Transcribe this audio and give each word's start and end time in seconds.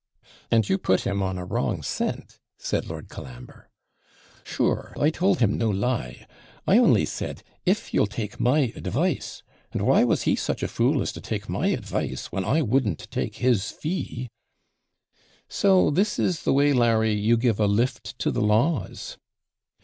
'And 0.49 0.67
you 0.67 0.79
put 0.79 1.01
him 1.01 1.21
on 1.21 1.37
a 1.37 1.45
wrong 1.45 1.83
scent!' 1.83 2.39
said 2.57 2.87
Lord 2.87 3.07
Colambre. 3.07 3.69
'Sure, 4.43 4.95
I 4.99 5.11
told 5.11 5.37
him 5.41 5.55
no 5.59 5.69
lie; 5.69 6.25
I 6.65 6.79
only 6.79 7.05
said, 7.05 7.43
"If 7.67 7.93
you'll 7.93 8.07
take 8.07 8.39
my 8.39 8.73
advice." 8.75 9.43
And 9.71 9.83
why 9.85 10.03
was 10.03 10.23
he 10.23 10.35
such 10.35 10.63
a 10.63 10.67
fool 10.67 11.03
as 11.03 11.11
to 11.11 11.21
take 11.21 11.47
my 11.47 11.67
advice, 11.67 12.31
when 12.31 12.43
I 12.43 12.63
wouldn't 12.63 13.11
take 13.11 13.35
his 13.35 13.69
fee?' 13.69 14.31
'So 15.47 15.91
this 15.91 16.17
is 16.17 16.41
the 16.41 16.53
way, 16.53 16.73
Larry, 16.73 17.13
you 17.13 17.37
give 17.37 17.59
a 17.59 17.67
lift 17.67 18.17
to 18.21 18.31
the 18.31 18.41
laws!' 18.41 19.19